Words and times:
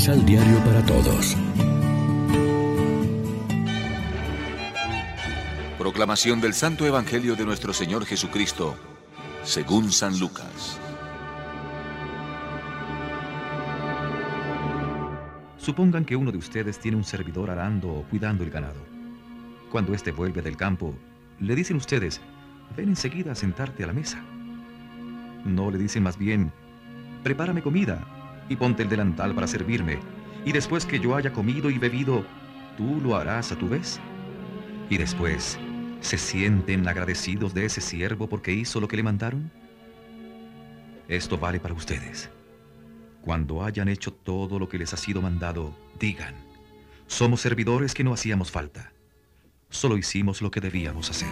Misal 0.00 0.24
Diario 0.24 0.58
para 0.64 0.82
Todos. 0.86 1.36
Proclamación 5.76 6.40
del 6.40 6.54
Santo 6.54 6.86
Evangelio 6.86 7.36
de 7.36 7.44
nuestro 7.44 7.74
Señor 7.74 8.06
Jesucristo, 8.06 8.76
según 9.42 9.92
San 9.92 10.18
Lucas. 10.18 10.80
Supongan 15.58 16.06
que 16.06 16.16
uno 16.16 16.32
de 16.32 16.38
ustedes 16.38 16.78
tiene 16.78 16.96
un 16.96 17.04
servidor 17.04 17.50
arando 17.50 17.92
o 17.92 18.02
cuidando 18.04 18.42
el 18.42 18.48
ganado. 18.48 18.80
Cuando 19.70 19.92
éste 19.92 20.12
vuelve 20.12 20.40
del 20.40 20.56
campo, 20.56 20.94
le 21.40 21.54
dicen 21.54 21.76
ustedes, 21.76 22.22
ven 22.74 22.88
enseguida 22.88 23.32
a 23.32 23.34
sentarte 23.34 23.84
a 23.84 23.88
la 23.88 23.92
mesa. 23.92 24.18
No 25.44 25.70
le 25.70 25.76
dicen 25.76 26.02
más 26.02 26.16
bien, 26.16 26.50
prepárame 27.22 27.60
comida 27.60 28.02
y 28.50 28.56
ponte 28.56 28.82
el 28.82 28.90
delantal 28.90 29.34
para 29.34 29.46
servirme, 29.46 30.00
y 30.44 30.52
después 30.52 30.84
que 30.84 30.98
yo 30.98 31.14
haya 31.14 31.32
comido 31.32 31.70
y 31.70 31.78
bebido, 31.78 32.26
tú 32.76 33.00
lo 33.00 33.16
harás 33.16 33.52
a 33.52 33.56
tu 33.56 33.68
vez. 33.68 34.00
Y 34.90 34.98
después, 34.98 35.56
¿se 36.00 36.18
sienten 36.18 36.86
agradecidos 36.88 37.54
de 37.54 37.66
ese 37.66 37.80
siervo 37.80 38.28
porque 38.28 38.52
hizo 38.52 38.80
lo 38.80 38.88
que 38.88 38.96
le 38.96 39.04
mandaron? 39.04 39.50
Esto 41.06 41.38
vale 41.38 41.60
para 41.60 41.74
ustedes. 41.74 42.28
Cuando 43.22 43.62
hayan 43.64 43.88
hecho 43.88 44.12
todo 44.12 44.58
lo 44.58 44.68
que 44.68 44.78
les 44.78 44.92
ha 44.94 44.96
sido 44.96 45.22
mandado, 45.22 45.72
digan, 46.00 46.34
somos 47.06 47.40
servidores 47.40 47.94
que 47.94 48.02
no 48.02 48.12
hacíamos 48.12 48.50
falta. 48.50 48.92
Solo 49.68 49.96
hicimos 49.96 50.42
lo 50.42 50.50
que 50.50 50.60
debíamos 50.60 51.08
hacer. 51.10 51.28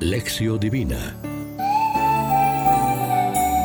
Lección 0.00 0.60
Divina 0.60 1.16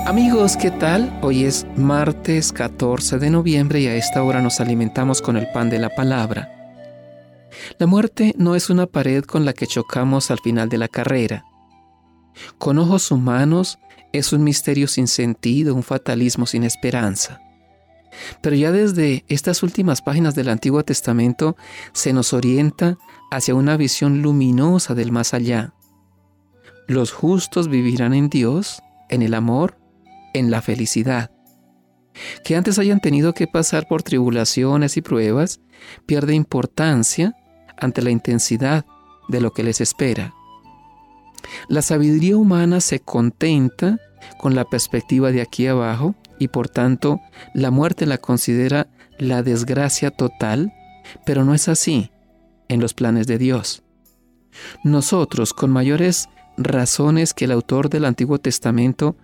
Amigos, 0.05 0.55
¿qué 0.55 0.69
tal? 0.69 1.17
Hoy 1.23 1.45
es 1.45 1.65
martes 1.77 2.53
14 2.53 3.17
de 3.17 3.31
noviembre 3.31 3.81
y 3.81 3.87
a 3.87 3.95
esta 3.95 4.21
hora 4.21 4.39
nos 4.39 4.59
alimentamos 4.59 5.19
con 5.19 5.35
el 5.35 5.47
pan 5.51 5.71
de 5.71 5.79
la 5.79 5.89
palabra. 5.89 6.51
La 7.79 7.87
muerte 7.87 8.35
no 8.37 8.53
es 8.55 8.69
una 8.69 8.85
pared 8.85 9.23
con 9.23 9.45
la 9.45 9.53
que 9.53 9.65
chocamos 9.65 10.29
al 10.29 10.39
final 10.41 10.69
de 10.69 10.77
la 10.77 10.89
carrera. 10.89 11.43
Con 12.59 12.77
ojos 12.77 13.09
humanos 13.09 13.79
es 14.13 14.31
un 14.31 14.43
misterio 14.43 14.87
sin 14.87 15.07
sentido, 15.07 15.73
un 15.73 15.81
fatalismo 15.81 16.45
sin 16.45 16.63
esperanza. 16.65 17.41
Pero 18.41 18.55
ya 18.55 18.71
desde 18.71 19.25
estas 19.27 19.63
últimas 19.63 20.03
páginas 20.03 20.35
del 20.35 20.49
Antiguo 20.49 20.85
Testamento 20.85 21.57
se 21.93 22.13
nos 22.13 22.31
orienta 22.31 22.99
hacia 23.31 23.55
una 23.55 23.75
visión 23.75 24.21
luminosa 24.21 24.93
del 24.93 25.11
más 25.11 25.33
allá. 25.33 25.73
Los 26.87 27.11
justos 27.11 27.69
vivirán 27.69 28.13
en 28.13 28.29
Dios, 28.29 28.83
en 29.09 29.23
el 29.23 29.33
amor 29.33 29.83
en 30.35 30.51
la 30.51 30.61
felicidad. 30.61 31.31
Que 32.43 32.55
antes 32.55 32.77
hayan 32.77 32.99
tenido 32.99 33.33
que 33.33 33.47
pasar 33.47 33.87
por 33.87 34.03
tribulaciones 34.03 34.97
y 34.97 35.01
pruebas 35.01 35.61
pierde 36.05 36.33
importancia 36.33 37.35
ante 37.77 38.01
la 38.01 38.11
intensidad 38.11 38.85
de 39.27 39.41
lo 39.41 39.51
que 39.51 39.63
les 39.63 39.81
espera. 39.81 40.33
La 41.67 41.81
sabiduría 41.81 42.37
humana 42.37 42.81
se 42.81 42.99
contenta 42.99 43.97
con 44.37 44.55
la 44.55 44.65
perspectiva 44.65 45.31
de 45.31 45.41
aquí 45.41 45.67
abajo 45.67 46.15
y 46.39 46.49
por 46.49 46.69
tanto 46.69 47.21
la 47.53 47.71
muerte 47.71 48.05
la 48.05 48.17
considera 48.17 48.87
la 49.17 49.41
desgracia 49.41 50.11
total, 50.11 50.73
pero 51.25 51.45
no 51.45 51.53
es 51.53 51.69
así 51.69 52.11
en 52.67 52.81
los 52.81 52.93
planes 52.93 53.27
de 53.27 53.37
Dios. 53.37 53.83
Nosotros, 54.83 55.53
con 55.53 55.69
mayores 55.69 56.27
razones 56.57 57.33
que 57.33 57.45
el 57.45 57.51
autor 57.51 57.89
del 57.89 58.05
Antiguo 58.05 58.39
Testamento, 58.39 59.15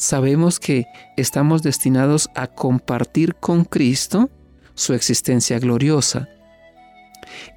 sabemos 0.00 0.58
que 0.58 0.86
estamos 1.18 1.62
destinados 1.62 2.30
a 2.34 2.46
compartir 2.46 3.34
con 3.34 3.64
Cristo 3.64 4.30
su 4.74 4.94
existencia 4.94 5.58
gloriosa. 5.58 6.30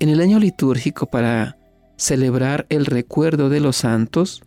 En 0.01 0.09
el 0.09 0.19
año 0.19 0.39
litúrgico 0.39 1.05
para 1.05 1.57
celebrar 1.95 2.65
el 2.67 2.85
recuerdo 2.85 3.47
de 3.47 3.61
los 3.61 3.77
santos, 3.77 4.43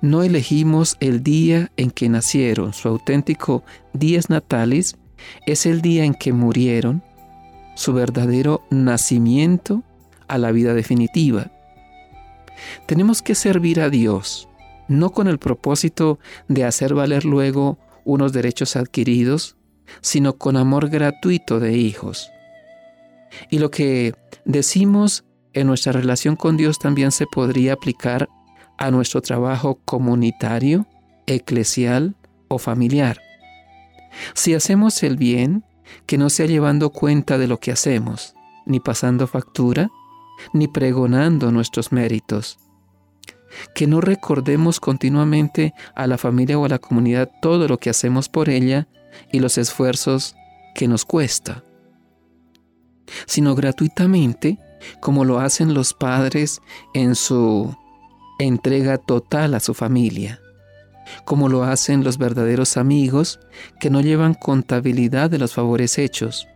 no 0.00 0.22
elegimos 0.22 0.96
el 0.98 1.22
día 1.22 1.70
en 1.76 1.90
que 1.90 2.08
nacieron, 2.08 2.72
su 2.72 2.88
auténtico 2.88 3.62
dies 3.92 4.30
natalis 4.30 4.96
es 5.46 5.66
el 5.66 5.82
día 5.82 6.04
en 6.04 6.14
que 6.14 6.32
murieron, 6.32 7.02
su 7.74 7.92
verdadero 7.92 8.62
nacimiento 8.70 9.82
a 10.26 10.38
la 10.38 10.52
vida 10.52 10.72
definitiva. 10.72 11.50
Tenemos 12.86 13.20
que 13.20 13.34
servir 13.34 13.80
a 13.82 13.90
Dios, 13.90 14.48
no 14.88 15.10
con 15.10 15.28
el 15.28 15.38
propósito 15.38 16.18
de 16.48 16.64
hacer 16.64 16.94
valer 16.94 17.24
luego 17.24 17.78
unos 18.04 18.32
derechos 18.32 18.76
adquiridos, 18.76 19.56
sino 20.00 20.36
con 20.36 20.56
amor 20.56 20.88
gratuito 20.88 21.60
de 21.60 21.76
hijos. 21.76 22.30
Y 23.50 23.58
lo 23.58 23.70
que 23.70 24.14
decimos 24.44 25.24
en 25.52 25.66
nuestra 25.66 25.92
relación 25.92 26.36
con 26.36 26.56
Dios 26.56 26.78
también 26.78 27.12
se 27.12 27.26
podría 27.26 27.74
aplicar 27.74 28.28
a 28.78 28.90
nuestro 28.90 29.22
trabajo 29.22 29.80
comunitario, 29.84 30.86
eclesial 31.26 32.14
o 32.48 32.58
familiar. 32.58 33.20
Si 34.34 34.54
hacemos 34.54 35.02
el 35.02 35.16
bien, 35.16 35.64
que 36.06 36.18
no 36.18 36.30
sea 36.30 36.46
llevando 36.46 36.90
cuenta 36.90 37.38
de 37.38 37.46
lo 37.46 37.58
que 37.58 37.72
hacemos, 37.72 38.34
ni 38.66 38.80
pasando 38.80 39.26
factura, 39.26 39.90
ni 40.52 40.68
pregonando 40.68 41.50
nuestros 41.50 41.92
méritos, 41.92 42.58
que 43.74 43.86
no 43.86 44.00
recordemos 44.00 44.80
continuamente 44.80 45.74
a 45.94 46.06
la 46.06 46.18
familia 46.18 46.58
o 46.58 46.64
a 46.64 46.68
la 46.68 46.78
comunidad 46.78 47.30
todo 47.40 47.68
lo 47.68 47.78
que 47.78 47.90
hacemos 47.90 48.28
por 48.28 48.48
ella 48.48 48.88
y 49.32 49.40
los 49.40 49.58
esfuerzos 49.58 50.36
que 50.74 50.88
nos 50.88 51.04
cuesta, 51.04 51.64
sino 53.26 53.54
gratuitamente, 53.54 54.58
como 55.00 55.24
lo 55.24 55.40
hacen 55.40 55.74
los 55.74 55.94
padres 55.94 56.60
en 56.94 57.14
su 57.14 57.74
entrega 58.38 58.98
total 58.98 59.54
a 59.54 59.60
su 59.60 59.72
familia, 59.72 60.40
como 61.24 61.48
lo 61.48 61.64
hacen 61.64 62.04
los 62.04 62.18
verdaderos 62.18 62.76
amigos 62.76 63.40
que 63.80 63.90
no 63.90 64.00
llevan 64.00 64.34
contabilidad 64.34 65.30
de 65.30 65.38
los 65.38 65.54
favores 65.54 65.98
hechos. 65.98 66.46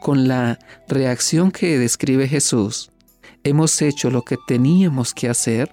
Con 0.00 0.28
la 0.28 0.58
reacción 0.88 1.50
que 1.50 1.78
describe 1.78 2.28
Jesús, 2.28 2.91
hemos 3.44 3.80
hecho 3.82 4.10
lo 4.10 4.22
que 4.22 4.36
teníamos 4.46 5.14
que 5.14 5.28
hacer? 5.28 5.72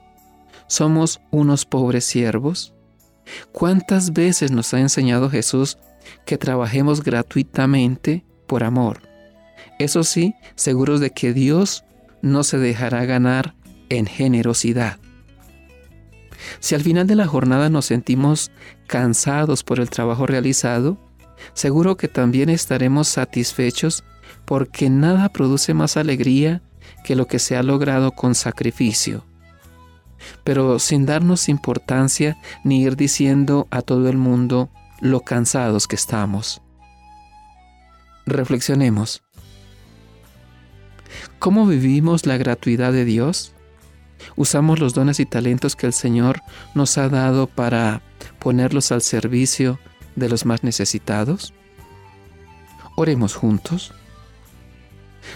¿Somos 0.67 1.21
unos 1.31 1.65
pobres 1.65 2.05
siervos? 2.05 2.73
¿Cuántas 3.51 4.13
veces 4.13 4.51
nos 4.51 4.73
ha 4.73 4.79
enseñado 4.79 5.29
Jesús 5.29 5.77
que 6.25 6.37
trabajemos 6.37 7.03
gratuitamente 7.03 8.25
por 8.47 8.63
amor? 8.63 9.01
Eso 9.77 10.03
sí, 10.03 10.35
seguros 10.55 10.99
de 10.99 11.11
que 11.11 11.33
Dios 11.33 11.83
no 12.21 12.43
se 12.43 12.57
dejará 12.57 13.05
ganar 13.05 13.55
en 13.89 14.05
generosidad. 14.05 14.97
Si 16.59 16.75
al 16.75 16.81
final 16.81 17.07
de 17.07 17.15
la 17.15 17.27
jornada 17.27 17.69
nos 17.69 17.85
sentimos 17.85 18.51
cansados 18.87 19.63
por 19.63 19.79
el 19.79 19.89
trabajo 19.89 20.25
realizado, 20.25 20.97
seguro 21.53 21.97
que 21.97 22.07
también 22.07 22.49
estaremos 22.49 23.07
satisfechos 23.07 24.03
porque 24.45 24.89
nada 24.89 25.29
produce 25.29 25.73
más 25.73 25.97
alegría 25.97 26.61
que 27.03 27.15
lo 27.15 27.27
que 27.27 27.39
se 27.39 27.57
ha 27.57 27.63
logrado 27.63 28.11
con 28.11 28.35
sacrificio, 28.35 29.25
pero 30.43 30.79
sin 30.79 31.05
darnos 31.05 31.49
importancia 31.49 32.37
ni 32.63 32.81
ir 32.81 32.95
diciendo 32.95 33.67
a 33.71 33.81
todo 33.81 34.09
el 34.09 34.17
mundo 34.17 34.69
lo 34.99 35.21
cansados 35.21 35.87
que 35.87 35.95
estamos. 35.95 36.61
Reflexionemos. 38.25 39.23
¿Cómo 41.39 41.65
vivimos 41.65 42.25
la 42.25 42.37
gratuidad 42.37 42.91
de 42.91 43.05
Dios? 43.05 43.53
¿Usamos 44.35 44.79
los 44.79 44.93
dones 44.93 45.19
y 45.19 45.25
talentos 45.25 45.75
que 45.75 45.87
el 45.87 45.93
Señor 45.93 46.41
nos 46.75 46.97
ha 46.97 47.09
dado 47.09 47.47
para 47.47 48.01
ponerlos 48.39 48.91
al 48.91 49.01
servicio 49.01 49.79
de 50.15 50.29
los 50.29 50.45
más 50.45 50.63
necesitados? 50.63 51.53
Oremos 52.95 53.33
juntos. 53.33 53.93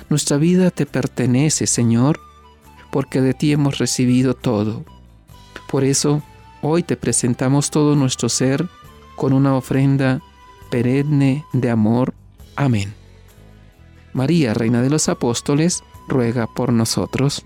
Nuestra 0.10 0.38
vida 0.38 0.72
te 0.72 0.86
pertenece, 0.86 1.68
Señor, 1.68 2.20
porque 2.92 3.22
de 3.22 3.34
ti 3.34 3.52
hemos 3.52 3.78
recibido 3.78 4.34
todo. 4.34 4.84
Por 5.68 5.84
eso, 5.84 6.22
hoy 6.62 6.84
te 6.84 6.96
presentamos 6.96 7.72
todo 7.72 7.96
nuestro 7.96 8.30
ser 8.30 8.68
con 9.16 9.34
una 9.34 9.56
ofrenda 9.56 10.22
perenne 10.70 11.46
de 11.54 11.70
amor. 11.70 12.14
Amén. 12.56 12.94
María, 14.14 14.54
Reina 14.54 14.82
de 14.82 14.90
los 14.90 15.10
Apóstoles, 15.10 15.84
ruega 16.08 16.48
por 16.48 16.72
nosotros. 16.72 17.46